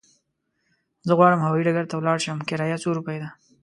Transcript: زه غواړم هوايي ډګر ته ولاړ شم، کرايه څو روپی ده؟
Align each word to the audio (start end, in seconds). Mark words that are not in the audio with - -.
زه 1.07 1.11
غواړم 1.19 1.39
هوايي 1.45 1.65
ډګر 1.67 1.85
ته 1.89 1.95
ولاړ 1.97 2.17
شم، 2.25 2.39
کرايه 2.49 2.77
څو 2.83 2.89
روپی 2.97 3.17
ده؟ 3.21 3.29